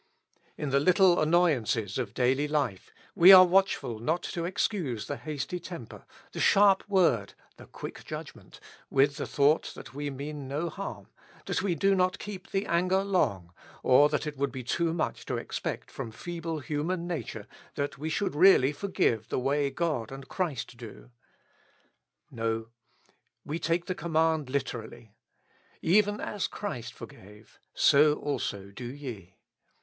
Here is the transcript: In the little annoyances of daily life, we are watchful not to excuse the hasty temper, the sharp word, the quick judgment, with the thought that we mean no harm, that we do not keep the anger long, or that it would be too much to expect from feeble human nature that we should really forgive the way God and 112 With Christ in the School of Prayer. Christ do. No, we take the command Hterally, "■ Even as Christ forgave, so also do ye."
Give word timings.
In 0.57 0.71
the 0.71 0.79
little 0.79 1.19
annoyances 1.19 1.99
of 1.99 2.15
daily 2.15 2.47
life, 2.47 2.91
we 3.13 3.31
are 3.31 3.45
watchful 3.45 3.99
not 3.99 4.23
to 4.23 4.45
excuse 4.45 5.05
the 5.05 5.15
hasty 5.15 5.59
temper, 5.59 6.05
the 6.31 6.39
sharp 6.39 6.83
word, 6.89 7.35
the 7.57 7.67
quick 7.67 8.03
judgment, 8.03 8.59
with 8.89 9.17
the 9.17 9.27
thought 9.27 9.71
that 9.75 9.93
we 9.93 10.09
mean 10.09 10.47
no 10.47 10.69
harm, 10.69 11.09
that 11.45 11.61
we 11.61 11.75
do 11.75 11.93
not 11.93 12.17
keep 12.17 12.49
the 12.49 12.65
anger 12.65 13.03
long, 13.03 13.53
or 13.83 14.09
that 14.09 14.25
it 14.25 14.37
would 14.37 14.51
be 14.51 14.63
too 14.63 14.91
much 14.91 15.23
to 15.27 15.37
expect 15.37 15.91
from 15.91 16.09
feeble 16.09 16.57
human 16.61 17.05
nature 17.05 17.45
that 17.75 17.99
we 17.99 18.09
should 18.09 18.33
really 18.33 18.71
forgive 18.71 19.29
the 19.29 19.37
way 19.37 19.69
God 19.69 20.11
and 20.11 20.25
112 20.25 20.25
With 20.25 20.29
Christ 20.29 20.73
in 20.73 20.77
the 20.79 20.83
School 20.83 20.89
of 20.89 20.95
Prayer. 20.97 21.09
Christ 22.31 22.31
do. 22.31 22.41
No, 22.43 22.67
we 23.45 23.59
take 23.59 23.85
the 23.85 23.93
command 23.93 24.47
Hterally, 24.47 24.89
"■ 25.09 25.09
Even 25.83 26.19
as 26.19 26.47
Christ 26.47 26.91
forgave, 26.95 27.59
so 27.75 28.13
also 28.13 28.71
do 28.71 28.87
ye." 28.91 29.35